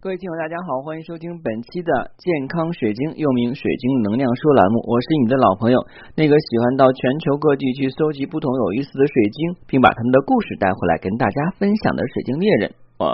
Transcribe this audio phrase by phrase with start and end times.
[0.00, 4.78] 各位听友，大家好，欢迎收听本期的健康水晶，又名水晶能量说栏目。
[4.86, 5.78] 我是你的老朋友，
[6.14, 12.74] 那个喜欢到全球各地去搜集不同有意思的水晶，并把他们的故事带回来跟大家分享的水晶猎人。
[12.98, 13.06] 我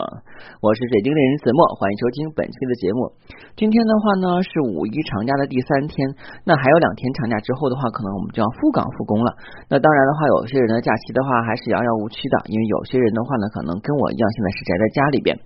[0.64, 3.12] 我是水晶猎人子墨，欢迎收听本期的节目。
[3.52, 6.08] 今天的话呢是五一长假的第三天，
[6.48, 9.36] 那还有两天长假之后的话，可能我们就要复岗复工了。
[9.68, 15.36] 那当然的话，有些人的假期的话还是遥遥无期的，因为有些人的话呢，可能跟我一样，现在是宅在家里边。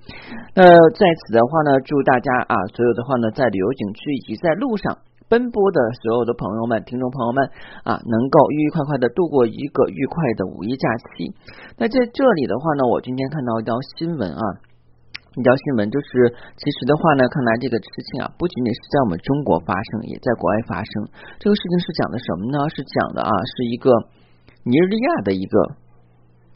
[0.55, 0.63] 那
[0.95, 5.03] 在此的话呢，祝大家啊，所有的话呢，在旅游景区以及在路上。
[5.29, 7.45] 奔波的所有的朋友们、听众朋友们
[7.85, 11.33] 啊，能够愉愉快快的度过一个愉快的五一假期。
[11.77, 14.43] 那在这里的话呢，我今天看到一条新闻啊，
[15.37, 20.93] 一条新闻就是，其实的话呢，看来这个事情啊，不仅仅是在我们中国发生，也在国外发生。
[21.39, 22.65] 这个事情是讲的什么呢？
[22.73, 23.93] 是讲的啊，是一个
[24.65, 25.88] 尼日利亚的一个。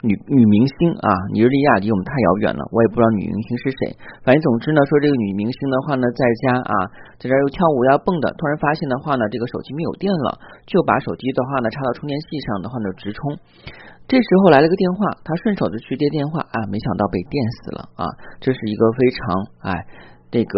[0.03, 3.95] 女女明星啊，尼日利亚离我们太遥远了，我也不知道女明星是谁。
[4.19, 6.75] 反正总之呢，说这个女明星的话呢，在家啊，
[7.15, 13.39] 在这又跳舞呀蹦的，突然发现的话呢，这个手机没有电了，就把手机的话呢插到充电器上的话呢直充。
[14.03, 18.03] 这时候来了个电话，她顺手就去接电话啊，没想到被电死了啊！
[18.43, 19.23] 这是一个非常
[19.71, 19.87] 哎
[20.27, 20.53] 这个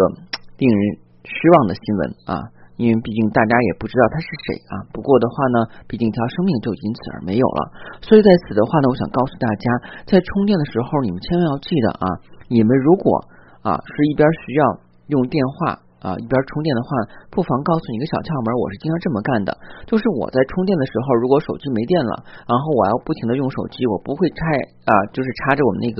[0.58, 0.80] 令人
[1.22, 2.34] 失望的新闻啊。
[2.76, 4.74] 因为毕竟大家也不知道他是谁啊。
[4.92, 7.60] 不过的话呢，毕竟条生命就因此而没有了。
[8.00, 9.64] 所以在此的话呢，我想告诉大家，
[10.06, 12.04] 在充电的时候，你们千万要记得啊，
[12.48, 13.24] 你们如果
[13.64, 14.62] 啊是一边需要
[15.08, 16.88] 用电话啊一边充电的话，
[17.32, 19.50] 不妨告诉你一个小窍门，我是经常这么干的，
[19.88, 24.38] 就是我在充电的时候，如果手机没电了，然后我要不停的用手机，我不会拆
[24.86, 25.98] 啊，就是插着我们那个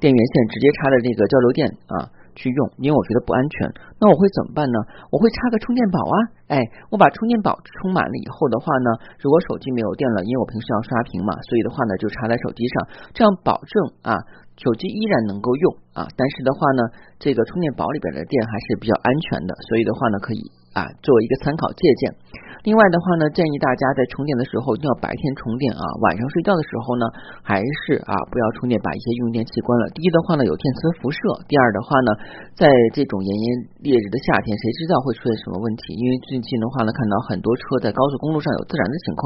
[0.00, 1.94] 电源线直接插的这个交流电啊。
[2.34, 3.68] 去用，因为我觉得不安全。
[4.00, 4.78] 那我会怎么办呢？
[5.10, 6.16] 我会插个充电宝啊，
[6.48, 6.58] 哎，
[6.90, 12.74] 我把充电宝充满了以后的话呢，如果手机没有电了，因为我平时要刷屏嘛，所以的话呢，就插在手机上，
[13.12, 14.16] 这样保证啊，
[14.56, 16.06] 手机依然能够用啊。
[16.16, 16.82] 但是的话呢，
[17.18, 20.40] 这个充电宝里边的电还是比较安全的，所以的话呢，可以
[20.74, 22.14] 啊作为一个参考借鉴。
[22.60, 27.08] 另外的话呢，建议大家在充电的时候一定要白天充电啊，晚上睡觉的时候呢，
[27.40, 29.88] 还是啊不要充电，把一些用电器关了。
[29.96, 31.18] 第一的话呢，有电磁辐射；
[31.48, 32.10] 第二的话呢，
[32.52, 33.46] 在这种炎炎
[33.80, 35.96] 烈日的夏天，谁知道会出现什么问题？
[35.96, 39.22] 因为最近的话呢，看到很多车在高速公路上有自燃的情况，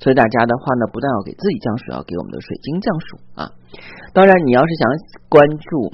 [0.00, 3.42] 所以大家的话呢，不但要给自己降暑，要给我们的水晶降暑啊。
[4.16, 4.82] 当然，你要是想
[5.28, 5.92] 关注。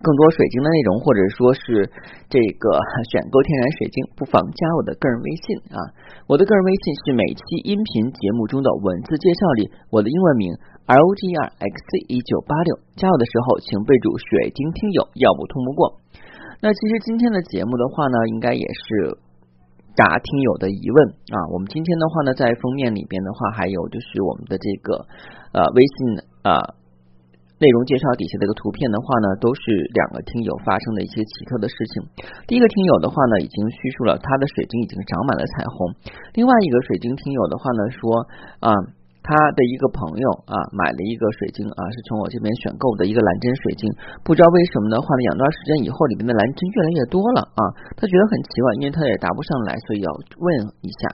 [0.00, 1.84] 更多水晶的内容，或者说是
[2.32, 2.64] 这个
[3.12, 5.44] 选购天然水晶，不妨加我的个人微信
[5.76, 5.78] 啊。
[6.24, 10.56] 我的个人微信是每期音频节目中的文字介绍里我的英文名
[10.88, 12.80] R O G R X C 一九八六。
[12.96, 16.00] 加我的时候，请备注水晶听友，要不通不过。
[16.64, 19.20] 那其实今天的节目的话呢，应该也是
[19.92, 20.98] 答听友的疑问
[21.36, 21.52] 啊。
[21.52, 25.04] 我们今天的话呢，在封面里边的话，还有就是我们的这个
[25.52, 26.79] 呃微信啊。
[27.60, 29.60] 内容介绍底下的一个图片的话呢，都是
[29.92, 32.02] 两个听友发生的一些奇特的事情。
[32.48, 35.94] 第一个听友的话呢，已经叙述了他的水晶已经长满了彩虹。
[36.34, 38.26] 另外一个水晶听友的话呢，说
[38.60, 38.72] 啊。
[39.22, 43.84] 他的一个朋友啊，买了一个水晶啊，是从我这边选购的一个蓝针水晶。
[44.24, 47.62] 不知道为什么的话呢，养段时间以后，里面的蓝针越来越多了啊。
[47.94, 50.08] 他觉得很奇怪，因为他也答不上来，所以要
[50.40, 50.46] 问
[50.80, 51.12] 一下。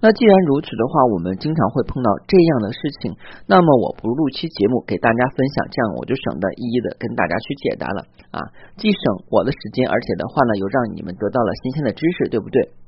[0.00, 3.12] 那既然如此的话，我们经常会碰到这样的事情，
[3.44, 8.00] 那么我不录期节目给大家分享，这样我就省得一一的跟大家去解答了
[8.30, 8.40] 啊，
[8.78, 12.79] 既省我的时间，而且的话呢，又让你们得到了新鲜的知识，对不对？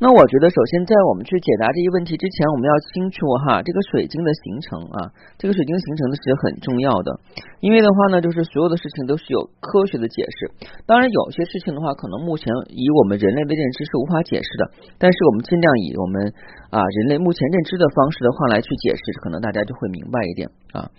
[0.00, 7.20] 那我觉得，首先在我们去解答这一问题之前，我们要清楚哈，这个水晶的形成啊，这个水晶形成的是很重要的。
[7.60, 10.68] 因为的话呢，就是所有的事情都是有科学的解释。
[10.86, 14.62] 当然，有些事情的话，可能目前以我们人类的认知是无法解释的。
[14.98, 16.34] 但是，我们尽量以我们
[16.70, 20.90] 啊人类目前认知的方式的话来去解释，可能大家就会明白一点啊。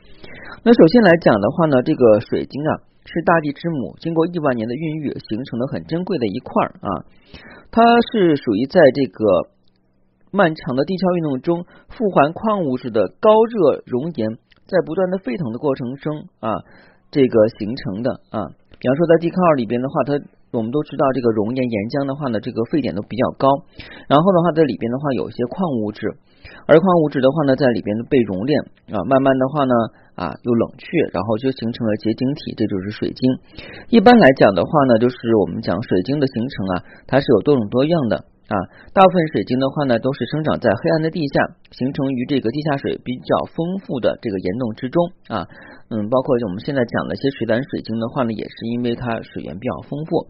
[0.63, 2.92] 那首先来讲的话呢，这个水晶啊。
[3.05, 6.89] 是大地之母，经过亿万年的孕育形成的很珍贵的一块啊，
[7.71, 9.49] 它是属于在这个
[10.31, 16.63] 漫长的地壳运动中，富含矿物质的高热熔岩在不断的沸腾的过程中啊，
[17.11, 18.47] 这个形成的啊。
[18.79, 20.19] 比方说在地壳里边的话，它
[20.51, 23.47] 我们都知道这个熔岩岩浆的话呢，这个沸点都比较高，
[24.07, 26.17] 然后的话在里边的话有一些矿物质，
[26.67, 28.59] 而矿物质的话呢在里边被熔炼
[28.91, 29.73] 啊，慢慢的话呢。
[30.13, 33.25] 啊，又冷却，然后就形成了结晶体，这就是水晶。
[33.89, 36.73] 一般来讲的话呢，就是我们讲水晶的形成啊，
[37.07, 38.53] 它是有多种多样的啊。
[38.93, 45.47] 大部分水晶的话呢，都是生长在黑暗的地下，形成于这个地下水比较丰富的这个岩洞之中啊。
[45.89, 50.29] 嗯，包括我们现在讲的一些水胆水晶的话呢，也是因为它水源比较丰富。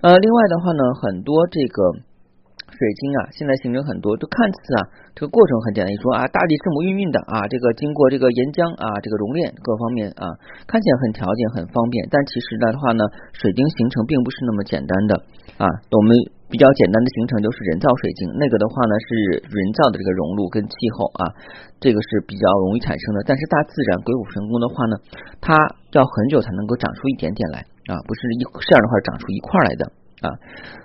[0.00, 2.07] 呃，另外的话呢，很多这个。
[2.68, 4.80] 水晶啊，现在形成很多，都看似啊，
[5.16, 5.90] 这个过程很简单。
[5.90, 10.24] 你说啊，大地是母运运的啊，这个经过这个岩浆啊，这个熔炼各方面啊，
[10.68, 12.04] 看起来很条件很方便。
[12.12, 15.12] 但其实的话呢，水晶形成并不是那么简单的
[15.58, 15.64] 啊。
[15.90, 16.14] 我们
[16.52, 21.22] 比较简单的形成就是人造水晶，那个的话呢是人造的这个熔炉跟气候啊，
[21.82, 23.24] 这个是比较容易产生的。
[23.26, 24.94] 但是大自然鬼斧神工的话呢，
[25.40, 25.56] 它
[25.96, 29.82] 要很久才能够长出一点点来啊，不是一这样的话长出一块来的。
[30.18, 30.34] 啊，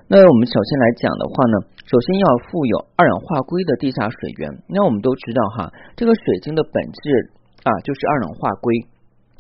[0.08, 1.56] 那我们首先来讲的话呢，
[1.90, 4.62] 首先要富有二氧化硅的地下水源。
[4.70, 7.34] 那我们都知道哈，这个水晶的本质
[7.66, 8.70] 啊就是二氧化硅，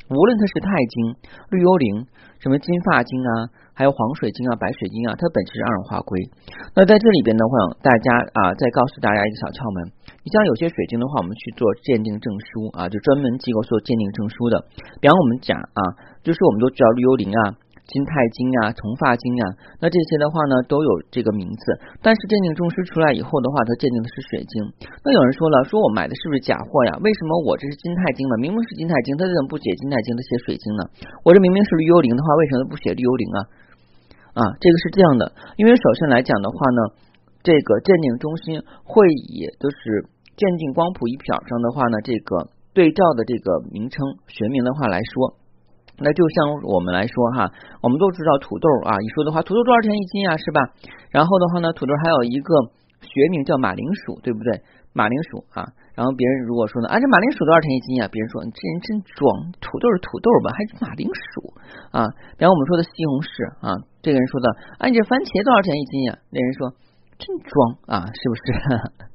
[0.09, 1.13] 无论它是钛晶、
[1.53, 2.07] 绿幽灵、
[2.41, 6.17] 什么金发晶啊，还有黄水晶啊、白水晶啊，它本质是二氧化硅。
[6.73, 7.53] 那在这里边的话，
[7.85, 9.93] 大家啊再告诉大家一个小窍门，
[10.25, 14.57] 你像有些水晶的话，我们去做鉴定证书啊，就专门机构做鉴定证书的，
[14.97, 15.81] 比方我们讲啊，
[16.25, 17.61] 就是我们都知道绿幽灵啊。
[17.83, 19.43] 金钛金啊，铜发金啊，
[19.83, 21.63] 那这些的话呢，都有这个名字。
[22.01, 24.55] 但是鉴定中师出来以后的话，他鉴定的是水晶。
[25.03, 26.95] 那有人说了，说我买的是不是假货呀？
[27.03, 28.39] 为什么我这是金钛金呢？
[28.39, 30.81] 明明是金钛金，他怎么不写金钛金，他写水晶呢？
[31.27, 33.39] 我这明明是绿幽灵的话，为什么不写绿幽灵啊？
[34.33, 36.81] 啊，这个是这样的，因为首先来讲的话呢，
[37.43, 40.07] 这个鉴定中心会以就是
[40.39, 43.99] 鉴定光谱仪表上的话呢，这个对照的这个名称
[44.31, 45.42] 学名的话来说。
[46.03, 47.47] 那就像我们来说哈，
[47.79, 50.59] 我们都知道土豆啊，一说的话，土豆多少钱一斤啊，是吧？
[51.09, 52.51] 然后的话呢，土豆还有一个
[52.99, 54.59] 学名叫马铃薯，对不对？
[54.91, 55.63] 马铃薯啊，
[55.95, 58.11] 然后别人如果说呢，啊，这马铃薯多少钱一斤啊？
[58.11, 59.25] 别人说你这人真装，
[59.63, 61.55] 土豆是土豆吧，还是马铃薯
[61.95, 62.03] 啊？
[62.37, 63.31] 然后我们说的西红柿
[63.63, 64.45] 啊，这个人说的，
[64.83, 66.19] 啊，你这番茄多少钱一斤呀？
[66.29, 66.75] 那人说
[67.15, 67.51] 真装
[67.87, 68.43] 啊，是不是？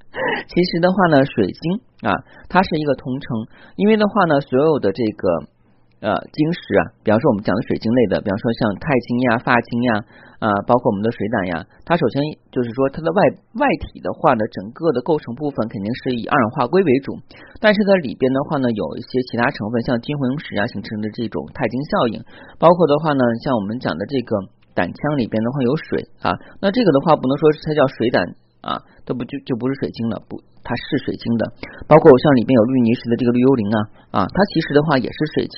[0.51, 1.63] 其实的话呢，水晶
[2.09, 2.17] 啊，
[2.49, 3.29] 它是一个同称，
[3.77, 5.53] 因为的话呢，所有的这个。
[5.99, 9.91] 呃，晶石啊，比方说我们讲的水晶类的，比方说像钛金呀、发晶呀，
[10.39, 12.23] 啊，包括我们的水胆呀，它首先
[12.55, 13.19] 就是说它的外
[13.59, 17.19] 外体的话呢，整个的构成部分肯定是以二氧化硅为主，
[17.59, 22.23] 但是在里边的话呢，有一些其他成分，像金红石啊形成的这种钛金效应，
[22.63, 24.39] 包括的话呢，像我们讲的这个
[24.79, 26.31] 胆腔里边的话有水啊，
[26.63, 28.23] 那这个的话不能说是它叫水胆。
[28.61, 30.21] 啊，这不就就不是水晶了？
[30.29, 31.49] 不，它是水晶的。
[31.89, 33.79] 包括像里面有绿泥石的这个绿幽灵啊，
[34.13, 35.57] 啊，它其实的话也是水晶。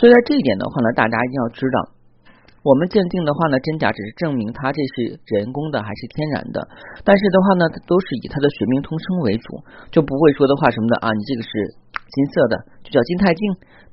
[0.00, 1.92] 所以在这一点的话呢，大家一定要知道。
[2.66, 6.66] 我们鉴定的话呢，真假只是证明它这是人工的还是天然的，
[7.06, 9.62] 但是的话呢，都是以它的学名通称为主，
[9.94, 11.50] 就不会说的话什么的啊，你这个是
[12.10, 13.40] 金色的就叫金钛镜，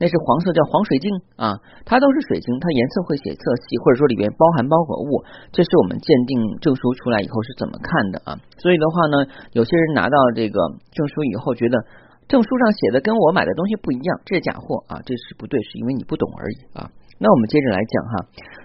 [0.02, 1.06] 那是黄色叫黄水晶
[1.38, 1.54] 啊，
[1.86, 5.22] 它都是水晶，它颜色会写色系，或者说里边包含包裹物，
[5.54, 8.42] 这是我们鉴定证书出来以后是怎么看的啊？
[8.58, 10.58] 所以的话呢，有些人拿到这个
[10.90, 11.78] 证书以后，觉得
[12.26, 16.90] 证书上写的跟我买的东西不一样，这是假货啊，这是不对，是因为你不懂而已啊。
[17.24, 18.14] 那我们接着来讲哈，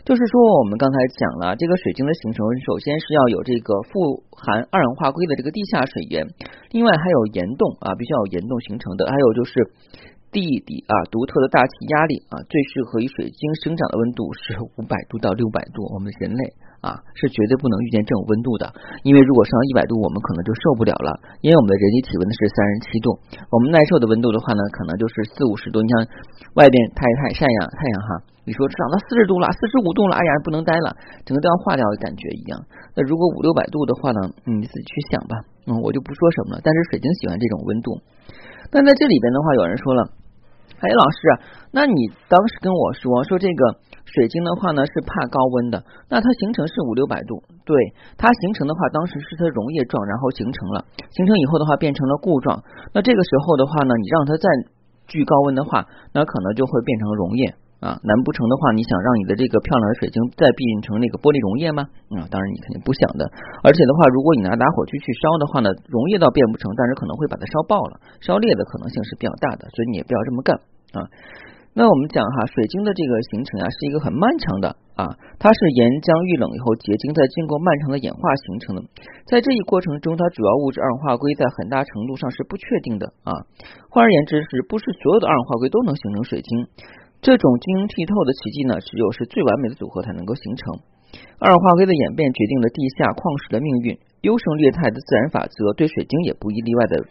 [0.03, 6.27] 就是说我们刚才讲了这个水晶的形成，首先是要有这个富含二氧化硅的这个地下水源，
[6.75, 9.55] 另外还有岩洞啊，必须要有岩洞形成的，还有就是
[10.31, 16.55] 地底啊独特的大气压力啊，最适合于水晶生长的温度是五百度到六百度，我们人类。
[16.79, 18.71] 啊，是绝对不能遇见这种温度的，
[19.03, 21.11] 因为如果上到一百度，我们可能就受不了了。
[21.43, 23.19] 因为我们的人体体温呢是三十七度，
[23.51, 25.83] 我们耐受的温度的话呢，可能就是四五十度。
[25.83, 26.07] 你像
[26.55, 28.11] 外边太太晒阳太阳哈，
[28.47, 30.95] 你说涨到四十度了，四十五度了，哎呀，不能待了，
[31.27, 32.63] 整个都要化掉的感觉一样。
[32.95, 35.35] 那如果五六百度的话呢，你自己去想吧，
[35.67, 36.63] 嗯，我就不说什么了。
[36.63, 37.99] 但是水晶喜欢这种温度。
[38.71, 40.11] 但在这里边的话，有人说了，
[40.81, 41.19] 哎，老师，
[41.73, 41.95] 那你
[42.29, 43.81] 当时跟我说说这个。
[44.09, 47.77] 水晶的话呢是怕高温的，那它形成是五六百度，对
[48.17, 54.49] 它形成的话，当时是它溶液状，然后形成了，形成以后的话变成了固状，那这个时候的话呢，你让它再
[55.07, 55.85] 聚高温的话，
[56.15, 57.55] 那可能就会变成溶液。
[57.79, 61.87] 啊，难不成的话，你想让你的这个漂亮的水晶再变成那个玻璃溶液吗？
[62.11, 63.23] 啊，当然你肯定不想的，
[63.63, 70.59] 而且的话，如果你拿打火机去烧的话呢，溶液倒变不成，但是可能会把它烧爆了，烧裂的可能性是比较大的，所以你也不要这么干
[70.99, 71.07] 啊。
[71.79, 78.83] 那我们讲哈，水晶的这个形成啊，是一个很漫长的啊，它是岩浆遇冷以后结晶，再经过漫长的演化形成的。
[79.31, 83.47] 在这一过程中，它主要物质二氧化硅在很大程度上是不确定的啊。
[83.95, 86.51] 换而言之，是不是所有的二氧化硅都能形成水晶？
[87.21, 90.79] 这种晶莹剔透的奇迹呢，只有是最完美的组合才能够形成。
[91.39, 97.07] 二氧化硅的演变决定了地下矿石的命运，优胜劣汰的自然法则对水晶也不一例外的。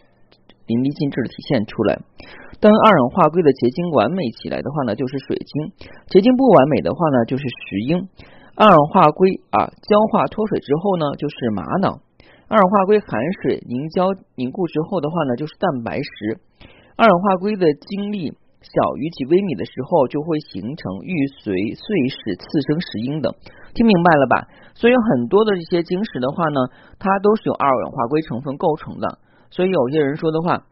[0.68, 1.96] 淋漓尽致的体现出来。
[2.60, 5.72] 当二氧化硅的结晶完美起来的话呢，就是水晶；
[6.12, 8.04] 结晶不完美的话呢，就是石英。
[8.52, 12.04] 二氧化硅啊，焦化脱水之后呢，就是玛瑙。
[12.52, 16.36] 二氧化硅含水凝胶凝固之后的话呢，就是蛋白石。
[17.00, 23.32] 二氧化硅的晶粒小于几微米的时候，就会形成玉髓碎石、次生石英等。
[23.74, 24.48] 听明白了吧？
[24.74, 26.58] 所以很多的这些晶石的话呢，
[26.98, 29.18] 它都是由二氧化硅成分构成的。
[29.50, 30.64] 所以有些人说的话。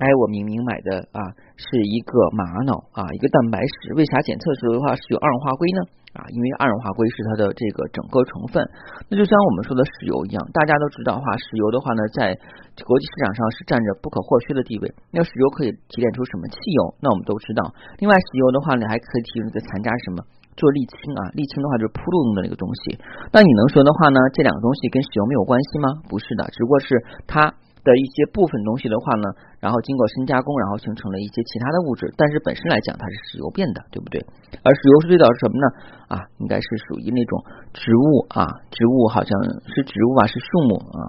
[0.00, 1.20] 哎，我明明买的啊
[1.60, 5.80] 是一个玛瑙啊，一个蛋白石，为啥检测时候的话是有二氧化硅呢？
[6.10, 8.58] 啊，因为二氧化硅是它的这个整个成分。
[9.06, 12.34] 那就像我们说的石油一样，大家都知道话，石油的话呢，在
[12.82, 14.90] 国际市场上是占着不可或缺的地位。
[15.14, 16.80] 那石油可以提炼出什么汽油？
[16.98, 17.62] 那我们都知道。
[18.02, 20.26] 另外，石油的话呢，还可以提炼个残渣什么？
[20.58, 22.98] 做沥青啊，沥青的话就是铺路用的那个东西。
[23.30, 24.18] 那你能说的话呢？
[24.34, 25.88] 这两个东西跟石油没有关系吗？
[26.10, 26.90] 不是的，只不过是
[27.30, 27.54] 它。
[27.84, 29.26] 的一些部分东西的话呢，
[29.60, 34.20] 然后经过深加工，然后形成了一些其他的物质，但是本身来讲它是石油变的，对不对？
[34.62, 35.66] 而石油是最早是什么呢？
[36.08, 37.32] 啊，应该是属于那种
[37.72, 39.30] 植物啊，植物好像
[39.72, 41.00] 是植物啊，是树木啊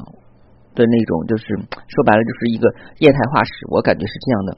[0.75, 2.67] 的那种，就是说白了就是一个
[2.99, 4.57] 液态化石，我感觉是这样的。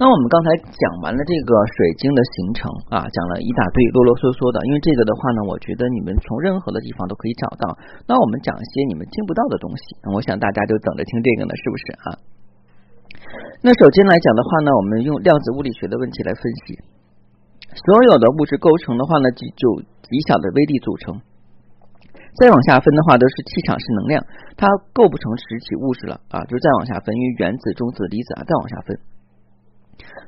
[0.00, 7.68] 那我们刚才讲完了这个水晶的形成啊，讲了一大堆啰啰嗦嗦的，因为这个的话呢，我觉得你们从任何的地方都可以找到。
[8.08, 12.06] 那我们讲一些你们听不到的东西，我想大家就等着听这个呢，是不是啊？
[13.60, 16.80] 那首先来讲的话呢，我们用量子物理学的问题来分析，
[17.84, 21.20] 所有的物质构成的话呢，就就极小的微粒组成，
[22.40, 24.24] 再往下分的话都是气场是能量，
[24.56, 24.64] 它
[24.96, 28.96] 构不成实体物质了啊，就再往下分，因为原子、中子、离子啊，再往下分。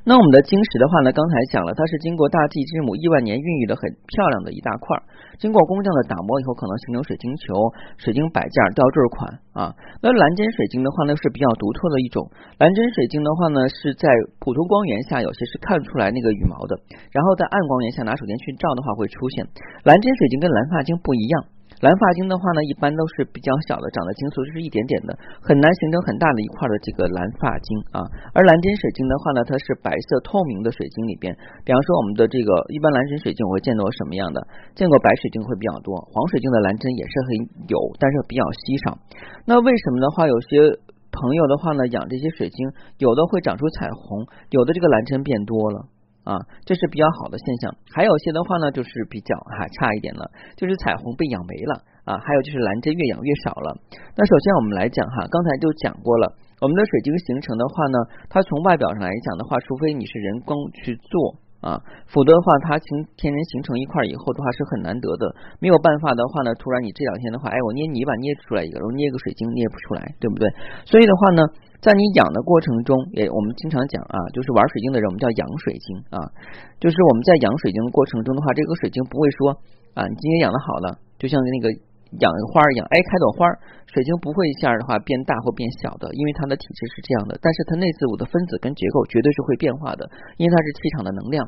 [0.03, 4.97] 那我们的晶石的话呢，刚才讲了，它是经过大地之母亿万年孕育的很漂亮的一大块，
[5.39, 7.55] 经过工匠的打磨以后，可能形成水晶球、
[7.97, 9.71] 水晶摆件、吊坠款啊。
[10.03, 12.27] 那蓝针水晶的话呢，是比较独特的一种。
[12.59, 14.11] 蓝针水晶的话呢，是在
[14.43, 16.75] 普通光源下有些是看不出来那个羽毛的，
[17.15, 19.47] 然后在暗光源下拿手电去照的话会出现。
[19.87, 21.45] 蓝针水晶跟蓝发晶不一样。
[21.83, 25.11] 蓝发晶的话呢，一般都是比较小的，长得晶簇就是一点点的，
[25.43, 27.99] 很难形成很大的一块的这个蓝发晶啊。
[28.31, 31.35] 而蓝针水晶的话呢，它是白色透明的水晶里边，
[31.67, 34.39] 比方说我们的这个一般蓝针水晶，我会见到什么样的？
[34.79, 37.29] 见过白水晶会比较多，黄水晶的蓝针也是很
[37.67, 38.95] 有，但是比较稀少。
[39.43, 40.63] 那为什么的话，有些
[41.11, 42.71] 朋友的话呢，养这些水晶，
[43.03, 44.23] 有的会长出彩虹，
[44.55, 45.91] 有的这个蓝针变多了。
[46.23, 47.75] 啊，这是比较好的现象。
[47.93, 52.17] 还有些的话呢，就是比较哈差一点了，就是彩虹被养没了啊。
[52.17, 53.75] 还有就是蓝针越养越少了。
[54.15, 57.97] 那首先我们来讲哈，刚才就讲过了，我们的水晶形成的话呢，
[58.29, 61.79] 它从外表上来讲的话，除非你是人工去做啊，
[62.11, 65.31] 否则的话，它形天然形成一块以后的话是很难得的。
[65.63, 70.51] 没有办法的话呢，突然你这两天的话，哎，我捏泥巴捏出来一个，然后捏个水晶捏不出来，对不对？
[70.85, 71.41] 所以的话呢。
[71.83, 76.31] 在你养的过程中，也我们经常讲啊，就是玩水晶的人，我们叫养水晶啊，
[76.79, 79.51] 就是我们在养水晶的过程中的话，这个水晶不会说
[79.93, 81.75] 啊，你今天养的好了，就像那个。
[82.19, 83.47] 养花儿一样，哎，开朵花，
[83.89, 87.39] 水晶不会一下的话变大或变小的，因为它的体质是这样的。
[87.41, 90.05] 但是它内自我的分子跟结构绝对是会变化的，
[90.37, 91.41] 因为它是气场的能量。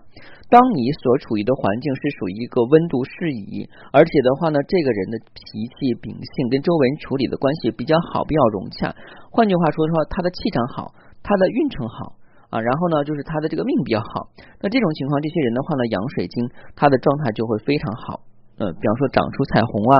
[0.49, 8.93] 当你所处于的环境是属于一个温度适宜，而且的话呢，这个人的脾气秉性跟周围人处理的关系比较好，比较融洽。
[9.31, 12.15] 换句话说的话，他的气场好，他的运程好
[12.49, 14.29] 啊，然后呢，就是他的这个命比较好。
[14.61, 18.21] 那这种情况，这些人的话呢，养水晶，他的状态就会非常好。
[18.57, 19.95] 嗯，比方说长出彩虹啊，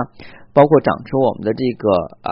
[0.56, 1.92] 包括长出我们的这个
[2.24, 2.32] 啊，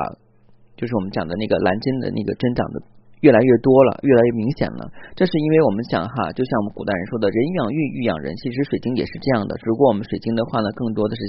[0.80, 2.80] 就是我们讲的那个蓝针的那个针长的
[3.20, 4.84] 越来越多了，越来越明显了。
[5.16, 9.56] 这是因为我们讲哈，就像我们古代人说的“人养玉，玉养人”，其实水晶也是这样的。
[9.60, 11.22] 只不过我们水晶的话呢，更多的是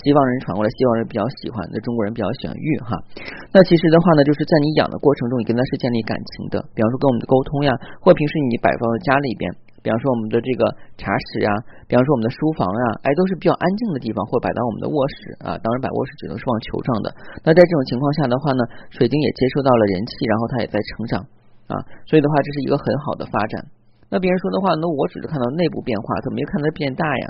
[0.00, 2.96] 西方人传过来，西方人比较喜欢，那中国人比较喜欢玉哈。
[3.52, 6.60] 那其实的话呢，就是在你养的过程中，你跟他是建立感情的。
[6.76, 9.67] 比方说跟我们的沟通呀，或平时你摆放在家里边。
[9.88, 10.68] 比方说我们的这个
[11.00, 11.48] 茶室呀，
[11.88, 15.56] 比方说我们的书房呀，哎，都是比较安静的地方，或摆到我们的卧室啊。
[15.56, 17.08] 当然，摆卧室只能是往球上的。
[17.40, 18.60] 那在这种情况下的话呢，
[18.92, 21.12] 水晶也接收到了人气，然后它也在成长
[21.72, 21.80] 啊。
[22.04, 23.64] 所以的话，这是一个很好的发展。
[24.12, 27.24] 那别人说的话，那我只是看到内部变化，怎么没看它变大呀？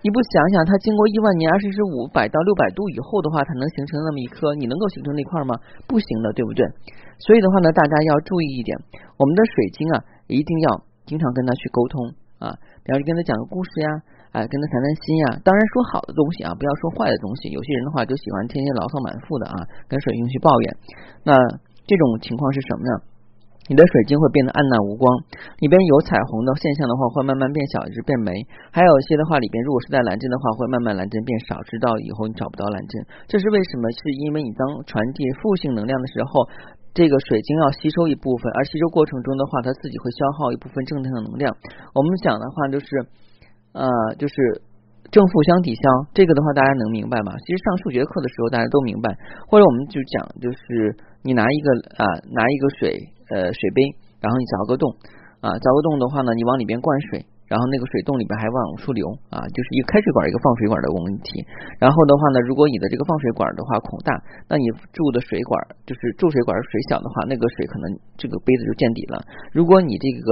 [0.00, 5.52] 你不想想，它经过一万年二十五百到六百度以后的话，它能形成那么一颗，你能够形成那块吗？
[5.84, 6.64] 不行的，对不对？
[7.20, 8.72] 所以的话呢，大家要注意一点，
[9.20, 10.00] 我们的水晶啊，
[10.32, 10.87] 一定要。
[11.08, 12.52] 经常跟他去沟通啊，
[12.84, 13.88] 比方说跟他讲个故事呀，
[14.36, 15.40] 哎，跟他谈谈心呀。
[15.40, 17.48] 当然说好的东西啊，不要说坏的东西。
[17.48, 19.56] 有些人的话就喜欢天天牢骚满腹的啊，
[19.88, 20.66] 跟水晶去抱怨。
[21.24, 21.32] 那
[21.88, 22.92] 这种情况是什么呢？
[23.68, 25.12] 你的水晶会变得暗淡无光，
[25.60, 28.32] 里边有彩虹的现象的话，会慢慢变小，一直变没。
[28.72, 32.92] 还有一些的话，里边如果是带蓝针的话，会慢慢蓝针变少，直到以后你找不到蓝针。
[33.28, 33.90] 这是为什么？
[33.92, 36.48] 是因为你当传递负性能量的时候。
[36.98, 41.54] 这个水晶要吸收一部分，而吸收过程中的话，它自己会消耗一部分正能量能量。
[41.94, 42.90] 我们讲的话就是，
[43.70, 43.86] 呃，
[44.18, 44.34] 就是
[45.06, 45.82] 正负相抵消。
[46.10, 47.30] 这个的话大家能明白吗？
[47.46, 49.14] 其实上数学课的时候大家都明白。
[49.46, 50.90] 或者我们就讲，就是
[51.22, 51.70] 你拿一个
[52.02, 52.98] 啊，拿一个水
[53.30, 54.90] 呃水杯，然后你凿个洞
[55.38, 61.42] 啊，凿个洞的话呢，你往里边灌水，然后那个水洞里边还往出流啊，就是一个开水管一个放水管的问题。
[61.80, 64.12] 然后的话呢，如果你的这个放水管的话孔大，
[64.46, 65.56] 那你注的水管
[65.88, 67.88] 就是注水管水小的话，那个水可能
[68.20, 69.24] 这个杯子就见底了。
[69.50, 70.28] 如果你这个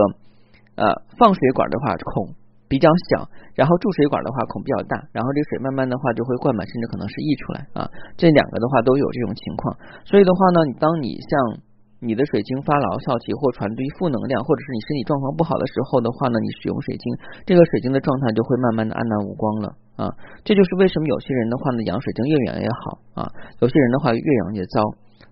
[0.76, 2.36] 呃放水管的话孔。
[2.68, 7.86] 比较小，然后注水管的话孔比较大，然后这个水慢慢的话就会灌满，甚至可能是溢出来啊。
[8.16, 11.62] 这两个的话都有这种情况，所以的话呢，当你像
[12.00, 17.04] 你的水晶发牢骚气或传递负能量，或者是你身体状况不好的时候的话呢，你使用水晶，
[17.48, 20.12] 这个水晶的状态就会慢慢的黯淡无光了啊。
[20.44, 23.20] 这就是为什么有些人的话呢，养水晶越养越好啊，
[23.60, 24.80] 有些人的话越养越糟。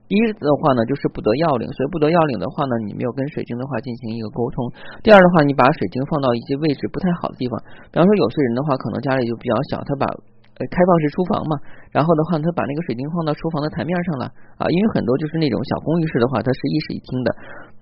[0.08, 4.72] 第一的话呢，就是不得要领，所以不得要领的话呢，你没有跟水晶的话进行一个沟通。
[5.04, 7.56] 第二的话，你把水晶放到一些位置不太好的地方，
[7.92, 10.08] 比方说有些人的话，可能家里就比较小，他把。
[10.54, 11.58] 呃，开放式厨房嘛，
[11.90, 17.28] 然后的话，他把那个水晶放到厨房的台面上了啊，因为很多就是那种小公寓式的话，它是一室一厅的，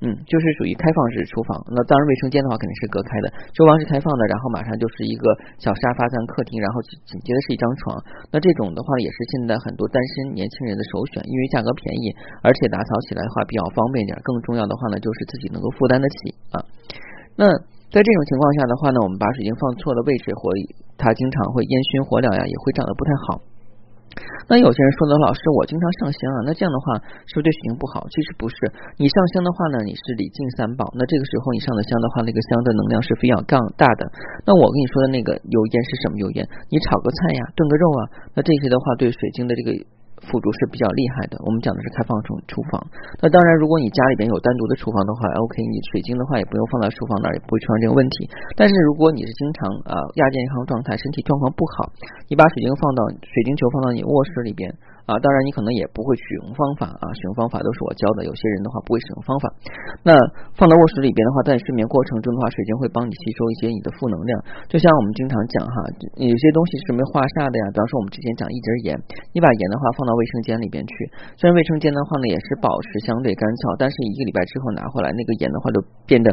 [0.00, 1.60] 嗯，就是属于开放式厨房。
[1.68, 5.28] 那当然，卫生间的话肯定是隔开的，厨房是开放的，然后马上就是一个
[5.60, 7.92] 小沙发在客厅，然后紧接着是一张床。
[8.32, 12.08] 那这种的话也是现在很多单身年轻人的首选，因为价格便宜，
[12.40, 14.16] 而且打扫起来的话比较方便点。
[14.24, 16.16] 更重要的话呢，就是自己能够负担得起
[16.56, 16.64] 啊。
[17.36, 17.44] 那。
[17.92, 20.48] 在这种情况下的话呢，我们把水晶放错了位置，或
[20.96, 23.44] 它经常会烟熏火燎呀，也会长得不太好。
[24.48, 26.96] 那有些人说呢，老师，我经常上香啊，那这样的话
[27.28, 28.08] 是不是对水晶不好？
[28.08, 28.56] 其实不是，
[28.96, 34.08] 你上香的话呢，你是礼敬三宝，那这个时候你上的香的话，那个香的能量是非常杠大的。
[34.48, 36.48] 那我跟你说的那个油烟是什么油烟？
[36.72, 38.00] 你炒个菜呀，炖个肉啊，
[38.32, 39.76] 那这些的话对水晶的这个。
[40.28, 42.78] 辅助是比较厉害的，我们讲的是开放厨厨房。
[43.20, 48.30] 那当然，如果你家里边有单独的厨房的话，OK，你水晶的话也不用放在厨房那儿，也不会出现这个问题。
[48.54, 51.90] 但是如果你是经常啊亚健康状态，身体状况不好，
[52.30, 54.70] 你把水晶放到水晶球放到你卧室里边。
[55.12, 58.24] 啊，当然你可能也不会使用方法啊，使用方法都是我教的。
[58.24, 59.44] 有些人的话不会使用方法，
[60.00, 60.16] 那
[60.56, 64.32] 放到卧室里边的话，在睡眠过程中的话，水晶会帮你吸收一些你的负能量。
[64.72, 65.76] 就像我们经常讲哈，
[66.16, 67.64] 有些东西是没化煞的呀。
[67.68, 68.96] 比方说我们之前讲一节盐，
[69.36, 70.92] 你把盐的话放到卫生间里边去，
[71.36, 75.78] 虽然卫生间的话呢也是保持相对干燥，但是一个礼拜之后拿回来，那个盐的话就
[76.08, 76.32] 变得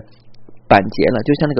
[0.72, 1.54] 板结了，就像那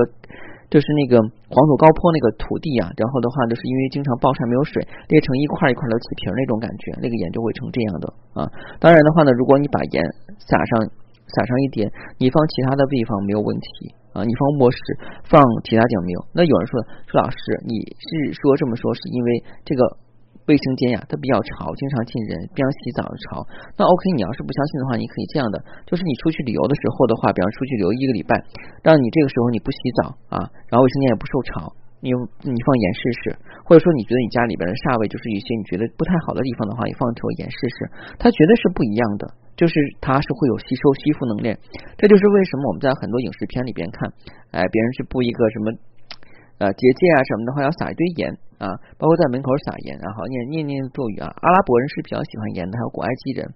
[0.70, 1.18] 就是那个
[1.50, 4.78] 黄土高坡那个土地啊，然后的话就是因为经常暴晒没有水，
[5.10, 8.06] 裂成一块一块的起皮那种感觉，那个盐就会成这样的
[8.38, 8.46] 啊。
[8.78, 9.98] 当然的话呢，如果你把盐
[10.38, 10.86] 撒上
[11.26, 13.68] 撒上一点，你放其他的地方没有问题
[14.14, 14.22] 啊。
[14.22, 14.78] 你放卧室
[15.26, 16.20] 放其他地方没有。
[16.32, 16.78] 那有人说
[17.10, 19.82] 说老师，你是说这么说是因为这个？
[20.48, 23.44] 卫生间呀，它比较潮，经常进人，边上洗澡的潮。
[23.76, 28.34] 那 OK，你要是不相信的话，你可以这样的，就是你出去旅游的时候的话，比方出去旅游一个礼拜，
[28.82, 31.70] 让你这个时候你不洗澡啊，然后卫生间也不受潮，
[32.02, 32.10] 你
[32.42, 33.22] 你放盐试试，
[33.62, 37.78] 或者说你觉得你家里边的煞位就是一些你觉得不太好的地方的话，你放坨盐试试，
[38.18, 41.54] 它绝对是不一样的，就是它是会有吸收吸附能量。
[41.94, 44.10] 这就是为什么我们在很多影视片里边看，
[44.50, 45.66] 哎，别人去布一个什么。
[46.60, 48.68] 呃，结界啊什么的话，要撒一堆盐啊，
[49.00, 51.32] 包括在门口撒盐，然后念念念咒语啊。
[51.32, 53.48] 阿拉伯人是比较喜欢盐的，还有古埃及人。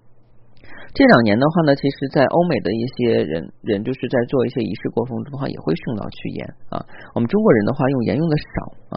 [0.96, 6.40] 这两年的话呢，其实，在欧美的一些人人就是在做一些仪式过程中的话，也会用到去盐
[6.72, 6.80] 啊。
[7.14, 8.96] 我们中国人的话，用盐用的少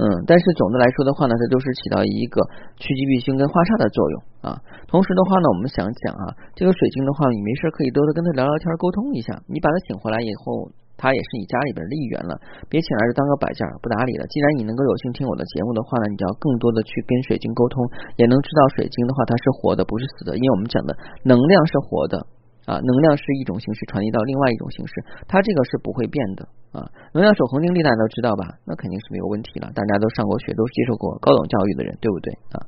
[0.00, 2.40] 嗯，但是总的来说的话呢，它都是起到一个
[2.80, 4.48] 趋吉避凶跟化煞的作用啊。
[4.88, 9.36] 同时的话呢，我们想讲啊，这个水晶的话，你没事可以多多跟他聊聊天，沟通一下。
[9.50, 10.70] 你把他请回来以后。
[10.96, 12.32] 他也是你家里边的一员了，
[12.68, 14.26] 别请来就当个摆件不打理了。
[14.32, 17.84] 既然你能够有幸听我的节目的话呢，你就要更多的去跟水晶沟通，
[18.16, 20.36] 也能知道水晶的话它是活的，不是死的。
[20.36, 22.26] 因为我们讲的能量是活的。
[22.66, 24.92] 啊，能量是一种形式传递到另外一种形式，
[25.30, 26.42] 它这个是不会变的
[26.74, 26.82] 啊。
[27.14, 28.58] 能量守恒定律大家都知道吧？
[28.66, 29.70] 那肯定是没有问题了。
[29.70, 32.58] 大家都上过学，都是接受过高等教育的人，对不对啊？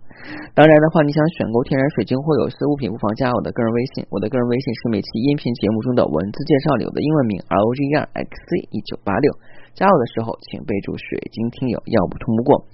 [0.55, 4.07] 当然的话，你想选购天然水晶或有色物品，不妨加我的个人微信。
[4.15, 9.35] 我的个人微信是每期音频节目中的文字介绍里的英文名 R O G E R X C 一九八六。
[9.75, 12.67] 加我的时候，请备注“水晶听友”，要不通不过。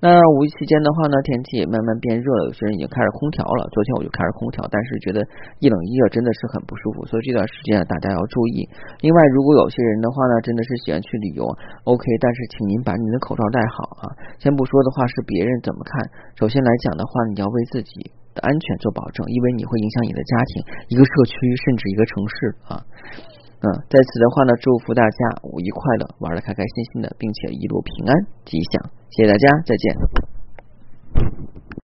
[0.00, 3.68] 那五一期间的话呢，天气也慢慢变热了，有些人已经开始空调了。
[3.68, 5.20] 昨天我就开始空调，但是觉得
[5.60, 8.64] 一冷一热真的是很不舒服，所以这段时间啊，大家要注意。
[9.04, 11.44] 另外，如果有些人的话呢，真的是喜欢去旅游
[11.84, 14.08] ，OK，但是请您把您的口罩戴好啊。
[14.40, 15.92] 先不说的话是别人怎么看，
[16.40, 18.00] 首先来讲的话，你要为自己
[18.32, 22.34] 的安全做保证，因为你会影响你的家庭、一个社区甚至一个城市
[22.72, 22.72] 啊。
[23.62, 28.90] 嗯，在此的话呢，祝福大家五一快乐，玩的开开心心的，并且一路平安吉祥。
[29.10, 30.29] 谢谢大家，再见。